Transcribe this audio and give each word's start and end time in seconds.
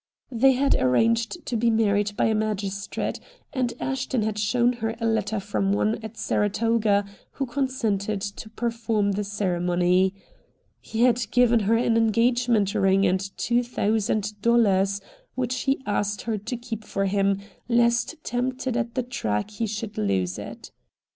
They 0.31 0.53
had 0.53 0.73
arranged 0.81 1.45
to 1.45 1.55
be 1.55 1.69
married 1.69 2.17
by 2.17 2.25
a 2.25 2.33
magistrate, 2.33 3.19
and 3.53 3.71
Ashton 3.79 4.23
had 4.23 4.39
shown 4.39 4.73
her 4.73 4.95
a 4.99 5.05
letter 5.05 5.39
from 5.39 5.73
one 5.73 5.99
at 6.01 6.17
Saratoga 6.17 7.05
who 7.33 7.45
consented 7.45 8.19
to 8.21 8.49
perform 8.49 9.11
the 9.11 9.23
ceremony. 9.23 10.15
He 10.79 11.01
had 11.01 11.29
given 11.29 11.59
her 11.59 11.75
an 11.77 11.97
engagement 11.97 12.73
ring 12.73 13.05
and 13.05 13.19
two 13.37 13.61
thousand 13.61 14.41
dollars, 14.41 15.01
which 15.35 15.55
he 15.65 15.79
asked 15.85 16.23
her 16.23 16.35
to 16.39 16.57
keep 16.57 16.83
for 16.83 17.05
him, 17.05 17.39
lest 17.69 18.15
tempted 18.23 18.75
at 18.75 18.95
the 18.95 19.03
track 19.03 19.51
he 19.51 19.67
should 19.67 19.99
lose 19.99 20.39
it. 20.39 20.71